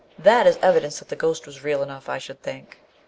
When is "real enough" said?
1.63-2.09